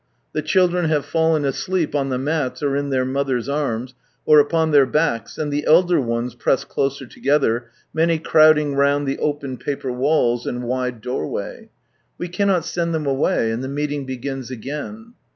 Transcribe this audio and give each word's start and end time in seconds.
The 0.33 0.41
children 0.41 0.85
have 0.85 1.05
fallen 1.05 1.45
asleep 1.45 1.93
on 1.93 2.09
the 2.09 2.17
mats 2.17 2.63
or 2.63 2.75
in 2.75 2.89
iheJr 2.89 3.07
mothers' 3.07 3.47
arms, 3.47 3.93
or 4.25 4.39
upon 4.39 4.71
their 4.71 4.87
backs, 4.87 5.37
and 5.37 5.53
the 5.53 5.67
elder 5.67 6.01
ones 6.01 6.33
press 6.33 6.63
closer 6.63 7.05
together, 7.05 7.69
many 7.93 8.17
crowding 8.17 8.73
roimd 8.73 9.05
the 9.05 9.19
open 9.19 9.57
paper 9.57 9.91
walls, 9.91 10.47
and 10.47 10.63
wide 10.63 11.01
doorway. 11.01 11.69
We 12.17 12.29
cannot 12.29 12.65
send 12.65 12.95
them 12.95 13.05
away, 13.05 13.51
and 13.51 13.63
the 13.63 13.67
meeting 13.67 14.07
begins 14.07 14.49
again. 14.49 15.13